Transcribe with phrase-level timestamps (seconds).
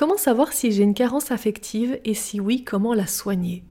[0.00, 3.64] Comment savoir si j'ai une carence affective et si oui, comment la soigner?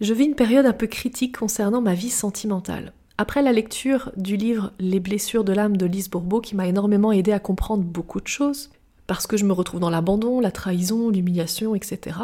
[0.00, 2.92] Je vis une période un peu critique concernant ma vie sentimentale.
[3.18, 7.12] Après la lecture du livre Les blessures de l'âme de Lise Bourbeau, qui m'a énormément
[7.12, 8.70] aidé à comprendre beaucoup de choses,
[9.06, 12.16] parce que je me retrouve dans l'abandon, la trahison, l'humiliation, etc.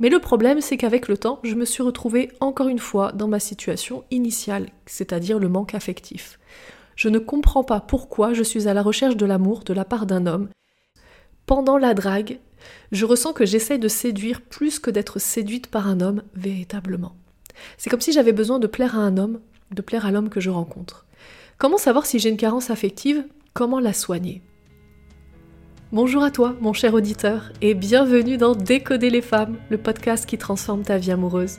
[0.00, 3.28] Mais le problème, c'est qu'avec le temps, je me suis retrouvée encore une fois dans
[3.28, 6.40] ma situation initiale, c'est-à-dire le manque affectif.
[6.96, 10.04] Je ne comprends pas pourquoi je suis à la recherche de l'amour de la part
[10.04, 10.48] d'un homme.
[11.46, 12.38] Pendant la drague,
[12.92, 17.16] je ressens que j'essaye de séduire plus que d'être séduite par un homme véritablement.
[17.76, 19.40] C'est comme si j'avais besoin de plaire à un homme
[19.72, 21.06] de plaire à l'homme que je rencontre.
[21.58, 23.24] Comment savoir si j'ai une carence affective?
[23.52, 24.42] Comment la soigner?
[25.92, 30.38] Bonjour à toi, mon cher auditeur, et bienvenue dans Décoder les femmes, le podcast qui
[30.38, 31.58] transforme ta vie amoureuse.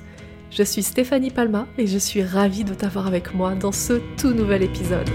[0.52, 4.34] Je suis Stéphanie Palma et je suis ravie de t'avoir avec moi dans ce tout
[4.34, 5.10] nouvel épisode.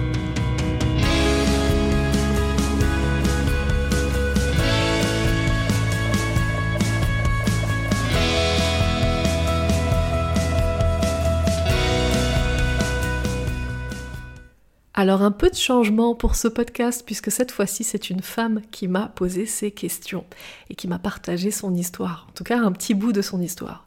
[14.98, 18.88] Alors un peu de changement pour ce podcast puisque cette fois-ci c'est une femme qui
[18.88, 20.24] m'a posé ces questions
[20.70, 23.84] et qui m'a partagé son histoire, en tout cas un petit bout de son histoire.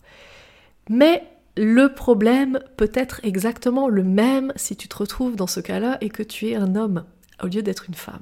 [0.87, 1.23] Mais
[1.57, 6.09] le problème peut être exactement le même si tu te retrouves dans ce cas-là et
[6.09, 7.03] que tu es un homme
[7.43, 8.21] au lieu d'être une femme.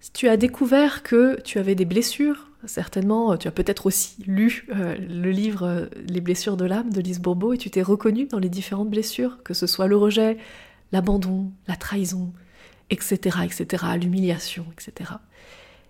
[0.00, 4.66] Si tu as découvert que tu avais des blessures, certainement tu as peut-être aussi lu
[4.74, 8.24] euh, le livre euh, Les blessures de l'âme de Lise Bourbeau et tu t'es reconnu
[8.24, 10.38] dans les différentes blessures, que ce soit le rejet,
[10.92, 12.32] l'abandon, la trahison,
[12.90, 15.12] etc., etc., l'humiliation, etc.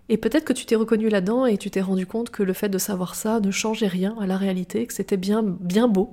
[0.09, 2.69] Et peut-être que tu t'es reconnu là-dedans et tu t'es rendu compte que le fait
[2.69, 6.13] de savoir ça ne changeait rien à la réalité, que c'était bien, bien beau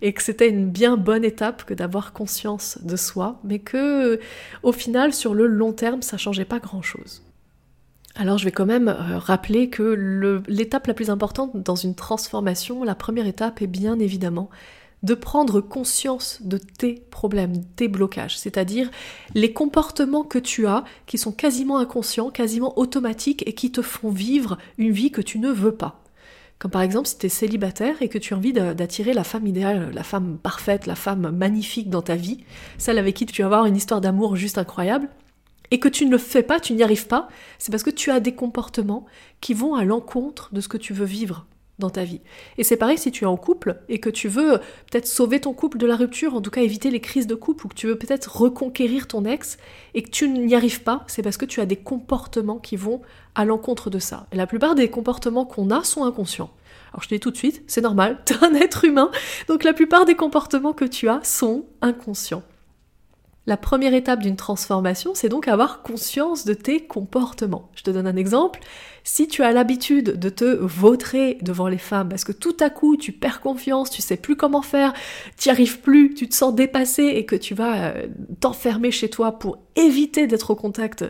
[0.00, 4.20] et que c'était une bien bonne étape que d'avoir conscience de soi, mais que,
[4.62, 7.22] au final, sur le long terme, ça changeait pas grand-chose.
[8.14, 12.84] Alors je vais quand même euh, rappeler que l'étape la plus importante dans une transformation,
[12.84, 14.50] la première étape est bien évidemment
[15.02, 18.90] de prendre conscience de tes problèmes, tes blocages, c'est-à-dire
[19.34, 24.10] les comportements que tu as qui sont quasiment inconscients, quasiment automatiques et qui te font
[24.10, 26.02] vivre une vie que tu ne veux pas.
[26.58, 29.48] Comme par exemple si tu es célibataire et que tu as envie d'attirer la femme
[29.48, 32.44] idéale, la femme parfaite, la femme magnifique dans ta vie,
[32.78, 35.08] celle avec qui tu vas avoir une histoire d'amour juste incroyable,
[35.72, 38.10] et que tu ne le fais pas, tu n'y arrives pas, c'est parce que tu
[38.10, 39.06] as des comportements
[39.40, 41.46] qui vont à l'encontre de ce que tu veux vivre
[41.82, 42.20] dans ta vie.
[42.56, 44.58] Et c'est pareil si tu es en couple et que tu veux
[44.90, 47.66] peut-être sauver ton couple de la rupture, en tout cas éviter les crises de couple,
[47.66, 49.58] ou que tu veux peut-être reconquérir ton ex
[49.94, 53.02] et que tu n'y arrives pas, c'est parce que tu as des comportements qui vont
[53.34, 54.26] à l'encontre de ça.
[54.32, 56.50] Et la plupart des comportements qu'on a sont inconscients.
[56.92, 59.10] Alors je te dis tout de suite, c'est normal, tu es un être humain,
[59.48, 62.42] donc la plupart des comportements que tu as sont inconscients.
[63.46, 67.70] La première étape d'une transformation, c'est donc avoir conscience de tes comportements.
[67.74, 68.60] Je te donne un exemple.
[69.02, 72.96] Si tu as l'habitude de te vautrer devant les femmes parce que tout à coup
[72.96, 74.92] tu perds confiance, tu sais plus comment faire,
[75.36, 78.06] tu arrives plus, tu te sens dépassé et que tu vas euh,
[78.38, 81.04] t'enfermer chez toi pour éviter d'être au contact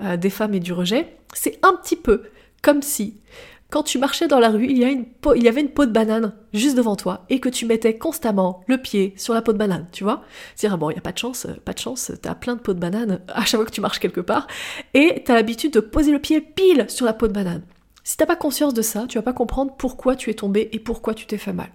[0.00, 2.24] euh, des femmes et du rejet, c'est un petit peu
[2.60, 3.20] comme si
[3.70, 6.96] quand tu marchais dans la rue, il y, avait une peau de banane juste devant
[6.96, 10.22] toi et que tu mettais constamment le pied sur la peau de banane, tu vois
[10.54, 12.60] C'est-à-dire, ah bon, il n'y a pas de chance, pas de chance, t'as plein de
[12.60, 14.46] peaux de banane à chaque fois que tu marches quelque part
[14.94, 17.62] et t'as l'habitude de poser le pied pile sur la peau de banane.
[18.04, 20.78] Si t'as pas conscience de ça, tu vas pas comprendre pourquoi tu es tombé et
[20.78, 21.68] pourquoi tu t'es fait mal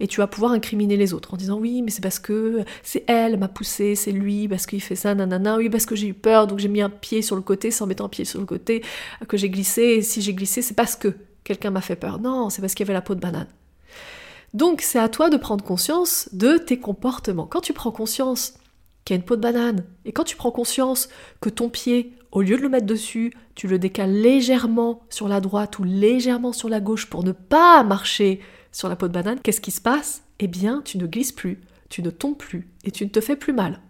[0.00, 3.04] et tu vas pouvoir incriminer les autres en disant oui mais c'est parce que c'est
[3.06, 6.14] elle m'a poussé, c'est lui parce qu'il fait ça, nanana, oui parce que j'ai eu
[6.14, 8.46] peur donc j'ai mis un pied sur le côté sans mettre un pied sur le
[8.46, 8.82] côté
[9.28, 12.20] que j'ai glissé et si j'ai glissé c'est parce que quelqu'un m'a fait peur.
[12.20, 13.48] Non, c'est parce qu'il y avait la peau de banane.
[14.54, 17.46] Donc c'est à toi de prendre conscience de tes comportements.
[17.46, 18.54] Quand tu prends conscience
[19.04, 21.08] qu'il y a une peau de banane, et quand tu prends conscience
[21.40, 25.40] que ton pied, au lieu de le mettre dessus, tu le décales légèrement sur la
[25.40, 28.40] droite ou légèrement sur la gauche pour ne pas marcher
[28.72, 30.22] sur la peau de banane, qu'est-ce qui se passe?
[30.38, 33.36] Eh bien, tu ne glisses plus, tu ne tombes plus et tu ne te fais
[33.36, 33.80] plus mal.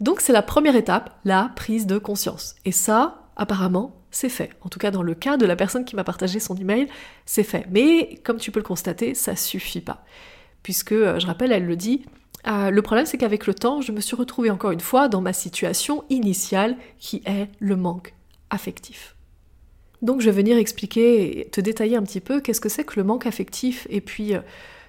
[0.00, 2.56] Donc c'est la première étape, la prise de conscience.
[2.64, 4.50] Et ça, apparemment, c'est fait.
[4.62, 6.88] En tout cas, dans le cas de la personne qui m'a partagé son email,
[7.26, 7.66] c'est fait.
[7.70, 10.04] Mais comme tu peux le constater, ça suffit pas.
[10.62, 12.04] Puisque, euh, je rappelle, elle le dit,
[12.46, 15.20] euh, le problème c'est qu'avec le temps, je me suis retrouvée encore une fois dans
[15.20, 18.14] ma situation initiale qui est le manque
[18.50, 19.13] affectif.
[20.04, 23.04] Donc je vais venir expliquer te détailler un petit peu qu'est-ce que c'est que le
[23.04, 23.86] manque affectif.
[23.88, 24.40] Et puis euh,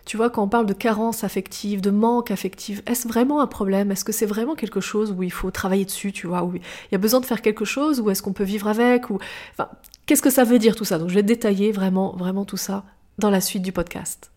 [0.03, 3.93] tu vois quand on parle de carence affective, de manque affectif, est-ce vraiment un problème?
[3.93, 6.61] Est-ce que c'est vraiment quelque chose où il faut travailler dessus, tu vois, où il
[6.91, 9.69] y a besoin de faire quelque chose ou est-ce qu'on peut vivre avec enfin
[10.05, 10.99] qu'est-ce que ça veut dire tout ça?
[10.99, 12.83] Donc je vais détailler vraiment vraiment tout ça
[13.17, 14.31] dans la suite du podcast.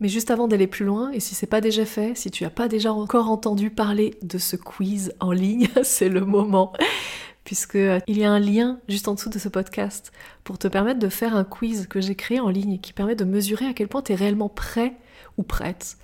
[0.00, 2.50] Mais juste avant d'aller plus loin, et si c'est pas déjà fait, si tu n'as
[2.50, 6.74] pas déjà encore entendu parler de ce quiz en ligne, c'est le moment
[7.46, 10.10] puisqu'il y a un lien juste en dessous de ce podcast
[10.42, 13.24] pour te permettre de faire un quiz que j'ai créé en ligne qui permet de
[13.24, 14.96] mesurer à quel point tu es réellement prêt
[15.38, 15.96] ou prête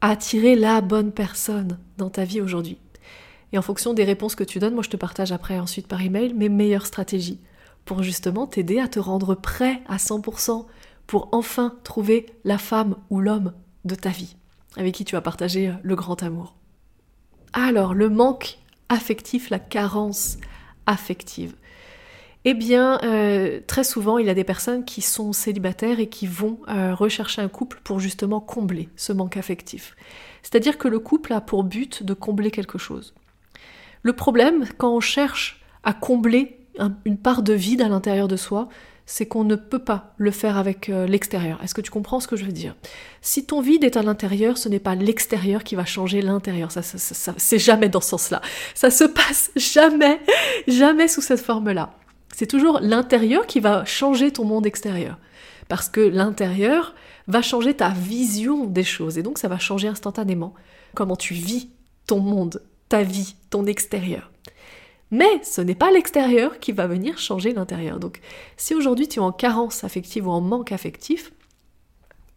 [0.00, 2.78] à attirer la bonne personne dans ta vie aujourd'hui.
[3.52, 6.02] Et en fonction des réponses que tu donnes, moi je te partage après ensuite par
[6.02, 7.40] email mes meilleures stratégies
[7.84, 10.66] pour justement t'aider à te rendre prêt à 100%
[11.06, 13.52] pour enfin trouver la femme ou l'homme
[13.84, 14.34] de ta vie
[14.76, 16.56] avec qui tu vas partager le grand amour.
[17.52, 18.58] Alors, le manque
[18.88, 20.38] affectif, la carence
[20.88, 21.54] affective.
[22.44, 26.26] Eh bien, euh, très souvent, il y a des personnes qui sont célibataires et qui
[26.26, 29.94] vont euh, rechercher un couple pour justement combler ce manque affectif.
[30.42, 33.14] C'est-à-dire que le couple a pour but de combler quelque chose.
[34.02, 36.58] Le problème, quand on cherche à combler
[37.04, 38.68] une part de vide à l'intérieur de soi,
[39.10, 41.58] c'est qu'on ne peut pas le faire avec euh, l'extérieur.
[41.64, 42.76] Est-ce que tu comprends ce que je veux dire?
[43.22, 46.70] Si ton vide est à l'intérieur, ce n'est pas l'extérieur qui va changer l'intérieur.
[46.70, 48.42] Ça, ça, c'est jamais dans ce sens-là.
[48.74, 50.20] Ça se passe jamais,
[50.68, 51.94] jamais sous cette forme-là.
[52.34, 55.18] C'est toujours l'intérieur qui va changer ton monde extérieur.
[55.68, 56.94] Parce que l'intérieur
[57.28, 59.16] va changer ta vision des choses.
[59.16, 60.52] Et donc ça va changer instantanément
[60.94, 61.70] comment tu vis
[62.06, 64.30] ton monde, ta vie, ton extérieur.
[65.10, 67.98] Mais ce n'est pas l'extérieur qui va venir changer l'intérieur.
[67.98, 68.20] Donc
[68.56, 71.32] si aujourd'hui tu es en carence affective ou en manque affectif,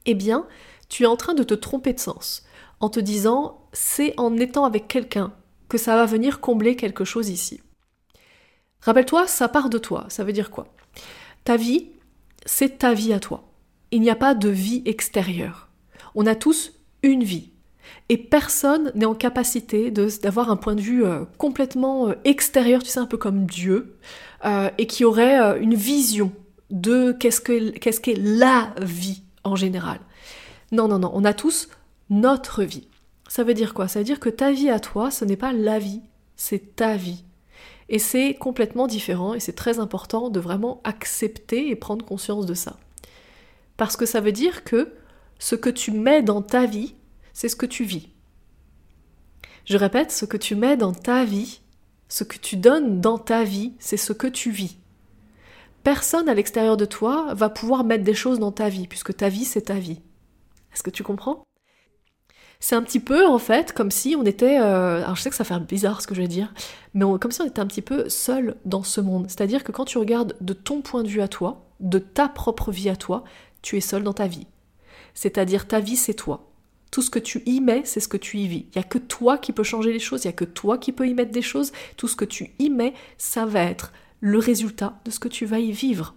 [0.05, 0.47] eh bien
[0.89, 2.45] tu es en train de te tromper de sens
[2.79, 5.33] en te disant c'est en étant avec quelqu'un
[5.69, 7.61] que ça va venir combler quelque chose ici.
[8.81, 10.05] Rappelle-toi, ça part de toi.
[10.09, 10.67] Ça veut dire quoi?
[11.43, 11.89] Ta vie,
[12.45, 13.43] c'est ta vie à toi.
[13.91, 15.69] Il n'y a pas de vie extérieure.
[16.15, 17.51] On a tous une vie
[18.09, 22.89] et personne n'est en capacité d'avoir un point de vue euh, complètement euh, extérieur, tu
[22.89, 23.97] sais, un peu comme Dieu,
[24.45, 26.31] euh, et qui aurait une vision
[26.69, 29.99] de qu'est-ce qu'est la vie en général.
[30.71, 31.69] Non, non, non, on a tous
[32.09, 32.87] notre vie.
[33.27, 33.87] Ça veut dire quoi?
[33.87, 36.01] Ça veut dire que ta vie à toi, ce n'est pas la vie,
[36.35, 37.23] c'est ta vie.
[37.87, 42.53] Et c'est complètement différent et c'est très important de vraiment accepter et prendre conscience de
[42.53, 42.77] ça.
[43.75, 44.93] Parce que ça veut dire que
[45.39, 46.95] ce que tu mets dans ta vie,
[47.33, 48.09] c'est ce que tu vis.
[49.65, 51.61] Je répète, ce que tu mets dans ta vie,
[52.09, 54.77] ce que tu donnes dans ta vie, c'est ce que tu vis.
[55.83, 59.29] Personne à l'extérieur de toi va pouvoir mettre des choses dans ta vie, puisque ta
[59.29, 60.01] vie, c'est ta vie.
[60.73, 61.43] Est-ce que tu comprends?
[62.59, 64.59] C'est un petit peu, en fait, comme si on était...
[64.59, 66.53] Euh, alors je sais que ça fait bizarre ce que je vais dire,
[66.93, 69.25] mais comme si on était un petit peu seul dans ce monde.
[69.29, 72.71] C'est-à-dire que quand tu regardes de ton point de vue à toi, de ta propre
[72.71, 73.23] vie à toi,
[73.63, 74.45] tu es seul dans ta vie.
[75.15, 76.50] C'est-à-dire ta vie, c'est toi.
[76.91, 78.65] Tout ce que tu y mets, c'est ce que tu y vis.
[78.67, 80.77] Il n'y a que toi qui peux changer les choses, il n'y a que toi
[80.77, 81.71] qui peux y mettre des choses.
[81.95, 85.45] Tout ce que tu y mets, ça va être le résultat de ce que tu
[85.45, 86.15] vas y vivre.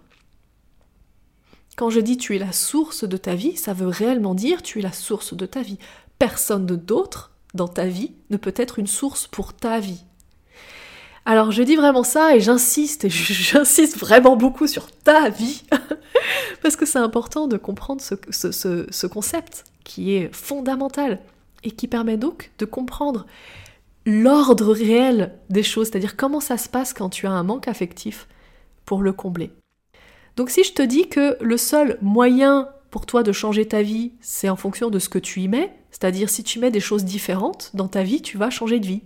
[1.77, 4.79] Quand je dis tu es la source de ta vie, ça veut réellement dire tu
[4.79, 5.79] es la source de ta vie.
[6.19, 10.03] Personne d'autre dans ta vie ne peut être une source pour ta vie.
[11.25, 15.63] Alors je dis vraiment ça et j'insiste, et j'insiste vraiment beaucoup sur ta vie,
[16.61, 18.51] parce que c'est important de comprendre ce,
[18.91, 21.21] ce concept qui est fondamental
[21.63, 23.25] et qui permet donc de comprendre
[24.05, 28.27] l'ordre réel des choses, c'est-à-dire comment ça se passe quand tu as un manque affectif
[28.85, 29.51] pour le combler.
[30.35, 34.13] Donc si je te dis que le seul moyen pour toi de changer ta vie,
[34.21, 37.05] c'est en fonction de ce que tu y mets, c'est-à-dire si tu mets des choses
[37.05, 39.01] différentes dans ta vie, tu vas changer de vie.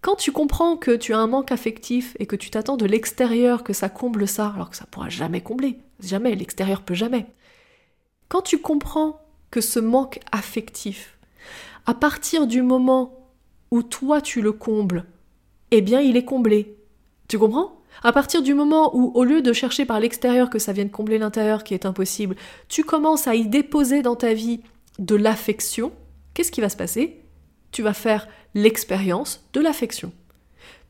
[0.00, 3.64] Quand tu comprends que tu as un manque affectif et que tu t'attends de l'extérieur
[3.64, 7.26] que ça comble ça, alors que ça pourra jamais combler, jamais, l'extérieur peut jamais.
[8.28, 9.20] Quand tu comprends
[9.56, 11.16] que ce manque affectif,
[11.86, 13.26] à partir du moment
[13.70, 15.06] où toi tu le combles,
[15.70, 16.76] eh bien il est comblé.
[17.26, 17.80] Tu comprends?
[18.02, 21.16] À partir du moment où, au lieu de chercher par l'extérieur que ça vienne combler
[21.16, 22.36] l'intérieur qui est impossible,
[22.68, 24.60] tu commences à y déposer dans ta vie
[24.98, 25.90] de l'affection,
[26.34, 27.22] qu'est-ce qui va se passer?
[27.72, 30.12] Tu vas faire l'expérience de l'affection.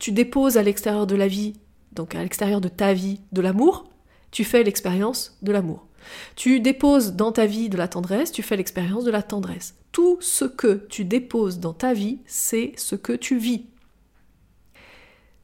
[0.00, 1.52] Tu déposes à l'extérieur de la vie,
[1.92, 3.84] donc à l'extérieur de ta vie, de l'amour,
[4.32, 5.85] tu fais l'expérience de l'amour.
[6.34, 9.74] Tu déposes dans ta vie de la tendresse, tu fais l'expérience de la tendresse.
[9.92, 13.66] Tout ce que tu déposes dans ta vie, c'est ce que tu vis.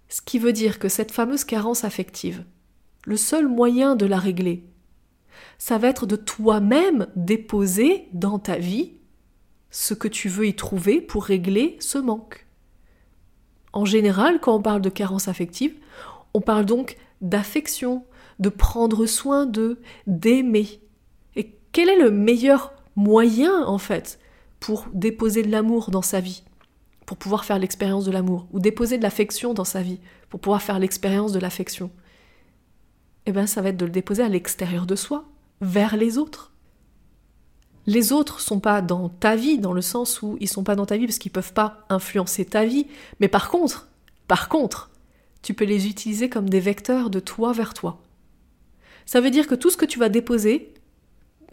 [0.09, 2.45] Ce qui veut dire que cette fameuse carence affective,
[3.05, 4.65] le seul moyen de la régler,
[5.59, 8.93] ça va être de toi-même déposer dans ta vie
[9.71, 12.47] ce que tu veux y trouver pour régler ce manque.
[13.73, 15.75] En général, quand on parle de carence affective,
[16.35, 18.05] on parle donc d'affection,
[18.43, 20.81] de prendre soin d'eux, d'aimer.
[21.37, 24.19] Et quel est le meilleur moyen, en fait,
[24.61, 26.43] pour déposer de l'amour dans sa vie,
[27.07, 30.61] pour pouvoir faire l'expérience de l'amour, ou déposer de l'affection dans sa vie, pour pouvoir
[30.61, 31.91] faire l'expérience de l'affection?
[33.27, 35.25] Eh bien, ça va être de le déposer à l'extérieur de soi,
[35.61, 36.53] vers les autres.
[37.87, 40.87] Les autres sont pas dans ta vie, dans le sens où ils sont pas dans
[40.87, 42.87] ta vie parce qu'ils peuvent pas influencer ta vie,
[43.21, 43.89] mais par contre,
[44.27, 44.91] par contre,
[45.43, 48.01] tu peux les utiliser comme des vecteurs de toi vers toi.
[49.07, 50.73] Ça veut dire que tout ce que tu vas déposer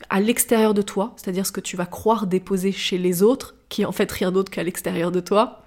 [0.10, 3.86] à l'extérieur de toi, c'est-à-dire ce que tu vas croire déposer chez les autres, qui
[3.86, 5.66] en fait rien d'autre qu'à l'extérieur de toi,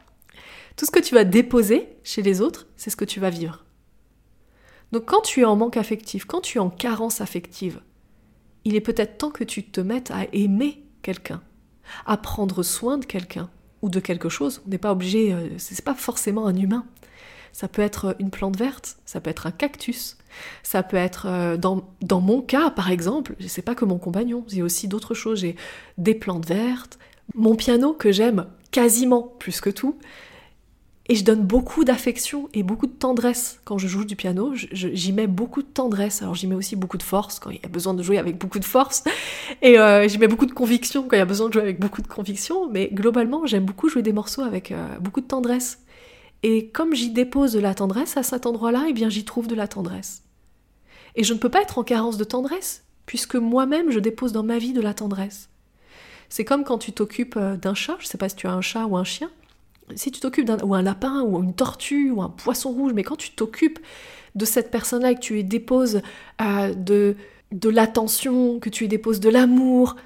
[0.77, 3.65] tout ce que tu vas déposer chez les autres, c'est ce que tu vas vivre.
[4.93, 7.81] Donc quand tu es en manque affectif, quand tu es en carence affective,
[8.65, 11.43] il est peut-être temps que tu te mettes à aimer quelqu'un,
[12.07, 14.63] à prendre soin de quelqu'un ou de quelque chose.
[14.67, 16.87] On n'est pas obligé, euh, c'est pas forcément un humain.
[17.53, 20.17] Ça peut être une plante verte, ça peut être un cactus,
[20.63, 23.99] ça peut être, euh, dans, dans mon cas par exemple, je sais pas que mon
[23.99, 25.57] compagnon, j'ai aussi d'autres choses, j'ai
[25.99, 26.99] des plantes vertes,
[27.35, 29.99] mon piano que j'aime quasiment plus que tout,
[31.09, 34.55] et je donne beaucoup d'affection et beaucoup de tendresse quand je joue du piano.
[34.55, 36.23] J'y mets beaucoup de tendresse.
[36.23, 38.39] Alors j'y mets aussi beaucoup de force quand il y a besoin de jouer avec
[38.39, 39.03] beaucoup de force.
[39.63, 41.81] Et euh, j'y mets beaucoup de conviction quand il y a besoin de jouer avec
[41.81, 42.69] beaucoup de conviction.
[42.71, 45.81] Mais globalement, j'aime beaucoup jouer des morceaux avec euh, beaucoup de tendresse.
[46.43, 49.55] Et comme j'y dépose de la tendresse à cet endroit-là, eh bien j'y trouve de
[49.55, 50.23] la tendresse.
[51.15, 54.43] Et je ne peux pas être en carence de tendresse, puisque moi-même je dépose dans
[54.43, 55.49] ma vie de la tendresse.
[56.29, 58.53] C'est comme quand tu t'occupes euh, d'un chat, je ne sais pas si tu as
[58.53, 59.31] un chat ou un chien,
[59.95, 63.03] si tu t'occupes d'un ou un lapin ou une tortue ou un poisson rouge, mais
[63.03, 63.79] quand tu t'occupes
[64.35, 66.01] de cette personne-là et que tu y déposes
[66.41, 67.17] euh, de,
[67.69, 69.97] l'attention, que tu y déposes de l'amour,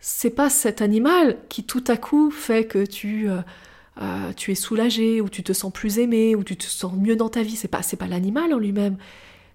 [0.00, 3.40] c'est pas cet animal qui tout à coup fait que tu, euh,
[4.00, 7.16] euh, tu es soulagé ou tu te sens plus aimé ou tu te sens mieux
[7.16, 7.56] dans ta vie.
[7.56, 8.96] C'est pas, c'est pas l'animal en lui-même.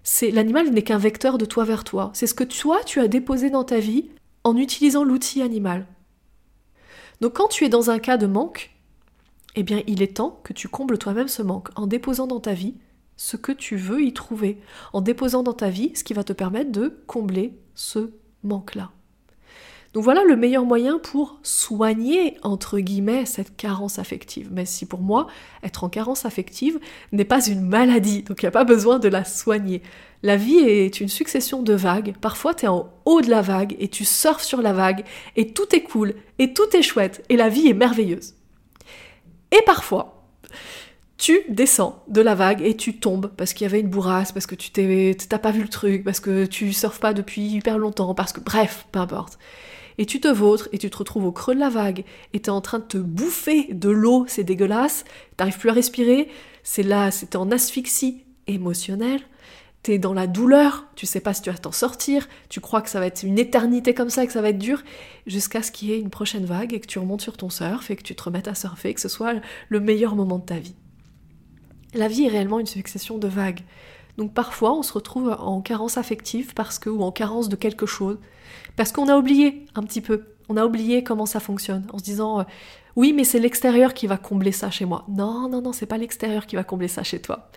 [0.02, 2.10] C'est l'animal n'est qu'un vecteur de toi vers toi.
[2.14, 4.10] C'est ce que toi tu as déposé dans ta vie
[4.44, 5.86] en utilisant l'outil animal.
[7.20, 8.70] Donc quand tu es dans un cas de manque,
[9.56, 12.52] eh bien il est temps que tu combles toi-même ce manque en déposant dans ta
[12.52, 12.74] vie
[13.16, 14.60] ce que tu veux y trouver,
[14.92, 18.10] en déposant dans ta vie ce qui va te permettre de combler ce
[18.42, 18.90] manque-là.
[19.96, 24.50] Donc voilà le meilleur moyen pour soigner, entre guillemets, cette carence affective.
[24.52, 25.26] Mais si pour moi,
[25.62, 26.78] être en carence affective
[27.12, 29.80] n'est pas une maladie, donc il n'y a pas besoin de la soigner.
[30.22, 32.12] La vie est une succession de vagues.
[32.20, 35.02] Parfois, tu es en haut de la vague et tu surfes sur la vague
[35.34, 38.34] et tout est cool et tout est chouette et la vie est merveilleuse.
[39.50, 40.28] Et parfois,
[41.16, 44.46] tu descends de la vague et tu tombes parce qu'il y avait une bourrasse, parce
[44.46, 48.14] que tu t'as pas vu le truc, parce que tu surfes pas depuis hyper longtemps,
[48.14, 49.38] parce que bref, peu importe.
[49.98, 52.50] Et tu te vautres et tu te retrouves au creux de la vague et t'es
[52.50, 55.04] en train de te bouffer de l'eau, c'est dégueulasse,
[55.36, 56.28] t'arrives plus à respirer,
[56.62, 59.22] c'est là, c'était en asphyxie émotionnelle
[59.86, 62.90] t'es dans la douleur, tu sais pas si tu vas t'en sortir, tu crois que
[62.90, 64.82] ça va être une éternité comme ça, que ça va être dur,
[65.28, 67.88] jusqu'à ce qu'il y ait une prochaine vague et que tu remontes sur ton surf
[67.88, 69.34] et que tu te remettes à surfer, que ce soit
[69.68, 70.74] le meilleur moment de ta vie.
[71.94, 73.60] La vie est réellement une succession de vagues.
[74.16, 77.86] Donc parfois on se retrouve en carence affective parce que ou en carence de quelque
[77.86, 78.18] chose
[78.76, 82.04] parce qu'on a oublié un petit peu, on a oublié comment ça fonctionne en se
[82.04, 82.44] disant euh,
[82.94, 85.04] oui mais c'est l'extérieur qui va combler ça chez moi.
[85.08, 87.50] Non non non, c'est pas l'extérieur qui va combler ça chez toi.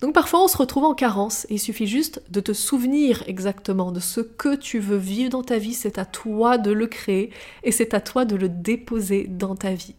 [0.00, 4.00] Donc parfois on se retrouve en carence il suffit juste de te souvenir exactement de
[4.00, 7.30] ce que tu veux vivre dans ta vie, c'est à toi de le créer
[7.62, 9.94] et c'est à toi de le déposer dans ta vie.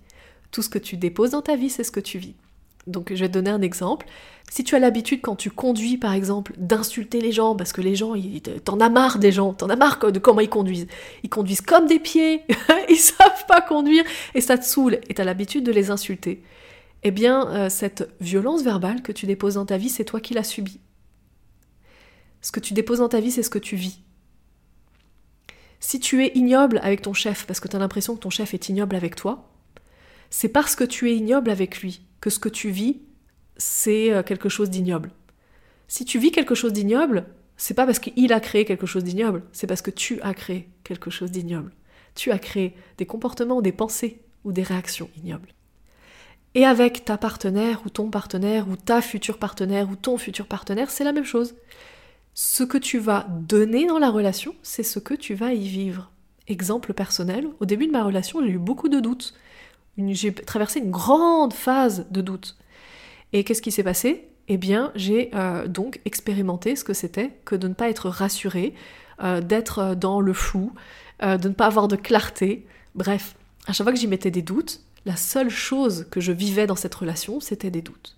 [0.51, 2.35] Tout ce que tu déposes dans ta vie, c'est ce que tu vis.
[2.87, 4.07] Donc je vais te donner un exemple.
[4.49, 7.95] Si tu as l'habitude quand tu conduis par exemple d'insulter les gens parce que les
[7.95, 8.13] gens,
[8.63, 10.87] t'en as marre des gens, t'en as marre de comment ils conduisent.
[11.23, 12.43] Ils conduisent comme des pieds,
[12.89, 16.43] ils savent pas conduire et ça te saoule et t'as l'habitude de les insulter
[17.03, 20.33] eh bien, euh, cette violence verbale que tu déposes dans ta vie, c'est toi qui
[20.33, 20.79] l'as subie.
[22.41, 24.01] Ce que tu déposes dans ta vie, c'est ce que tu vis.
[25.79, 28.53] Si tu es ignoble avec ton chef parce que tu as l'impression que ton chef
[28.53, 29.49] est ignoble avec toi,
[30.29, 32.99] c'est parce que tu es ignoble avec lui que ce que tu vis,
[33.57, 35.11] c'est euh, quelque chose d'ignoble.
[35.87, 37.25] Si tu vis quelque chose d'ignoble,
[37.57, 40.69] c'est pas parce qu'il a créé quelque chose d'ignoble, c'est parce que tu as créé
[40.83, 41.71] quelque chose d'ignoble.
[42.15, 45.49] Tu as créé des comportements, des pensées ou des réactions ignobles.
[46.55, 50.89] Et avec ta partenaire ou ton partenaire ou ta future partenaire ou ton futur partenaire,
[50.89, 51.55] c'est la même chose.
[52.33, 56.11] Ce que tu vas donner dans la relation, c'est ce que tu vas y vivre.
[56.47, 59.33] Exemple personnel, au début de ma relation, j'ai eu beaucoup de doutes.
[59.97, 62.55] J'ai traversé une grande phase de doutes.
[63.33, 64.27] Et qu'est-ce qui s'est passé?
[64.47, 68.73] Eh bien, j'ai euh, donc expérimenté ce que c'était que de ne pas être rassuré,
[69.21, 70.73] euh, d'être dans le flou,
[71.23, 72.65] euh, de ne pas avoir de clarté.
[72.95, 73.35] Bref,
[73.67, 76.75] à chaque fois que j'y mettais des doutes, la seule chose que je vivais dans
[76.75, 78.15] cette relation, c'était des doutes.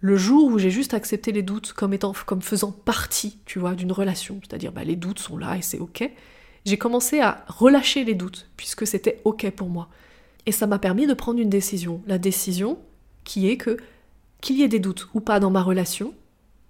[0.00, 3.74] Le jour où j'ai juste accepté les doutes comme étant, comme faisant partie, tu vois,
[3.74, 6.08] d'une relation, c'est-à-dire bah, les doutes sont là et c'est ok,
[6.64, 9.88] j'ai commencé à relâcher les doutes puisque c'était ok pour moi.
[10.46, 12.00] Et ça m'a permis de prendre une décision.
[12.06, 12.78] La décision
[13.28, 13.76] qui est que
[14.40, 16.14] qu'il y ait des doutes ou pas dans ma relation,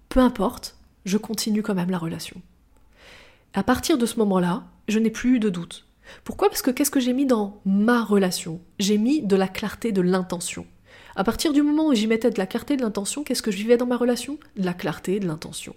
[0.09, 0.75] peu importe,
[1.05, 2.41] je continue quand même la relation.
[3.53, 5.85] À partir de ce moment-là, je n'ai plus eu de doutes.
[6.23, 6.49] Pourquoi?
[6.49, 8.59] Parce que qu'est-ce que j'ai mis dans ma relation?
[8.77, 10.65] J'ai mis de la clarté de l'intention.
[11.15, 13.57] À partir du moment où j'y mettais de la clarté de l'intention, qu'est-ce que je
[13.57, 14.37] vivais dans ma relation?
[14.57, 15.75] De la clarté de l'intention.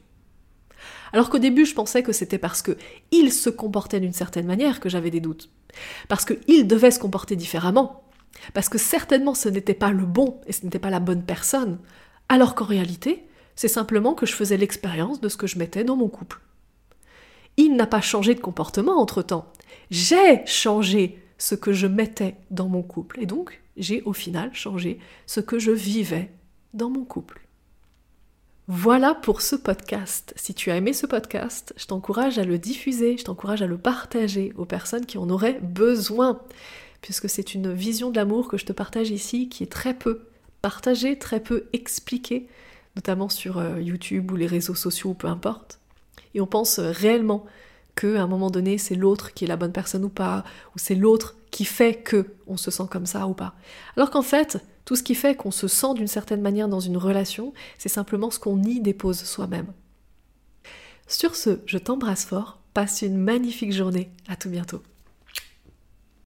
[1.13, 2.77] Alors qu'au début, je pensais que c'était parce que
[3.13, 5.51] il se comportait d'une certaine manière que j'avais des doutes.
[6.09, 8.02] Parce qu'il devait se comporter différemment.
[8.55, 11.79] Parce que certainement ce n'était pas le bon et ce n'était pas la bonne personne.
[12.29, 15.97] Alors qu'en réalité, c'est simplement que je faisais l'expérience de ce que je mettais dans
[15.97, 16.41] mon couple.
[17.57, 19.53] Il n'a pas changé de comportement entre-temps.
[19.91, 23.21] J'ai changé ce que je mettais dans mon couple.
[23.21, 26.31] Et donc, j'ai au final changé ce que je vivais
[26.73, 27.43] dans mon couple.
[28.69, 30.33] Voilà pour ce podcast.
[30.37, 33.77] Si tu as aimé ce podcast, je t'encourage à le diffuser, je t'encourage à le
[33.77, 36.41] partager aux personnes qui en auraient besoin,
[37.03, 40.23] puisque c'est une vision de l'amour que je te partage ici qui est très peu
[40.63, 42.49] partagée, très peu expliquée,
[42.97, 45.81] notamment sur euh, YouTube ou les réseaux sociaux ou peu importe.
[46.35, 47.45] Et on pense réellement
[47.97, 50.45] qu'à un moment donné, c'est l'autre qui est la bonne personne ou pas,
[50.75, 53.55] ou c'est l'autre qui fait que on se sent comme ça ou pas.
[53.97, 56.97] Alors qu'en fait, tout ce qui fait qu'on se sent d'une certaine manière dans une
[56.97, 59.73] relation, c'est simplement ce qu'on y dépose soi-même.
[61.07, 64.83] Sur ce, je t'embrasse fort, passe une magnifique journée, à tout bientôt.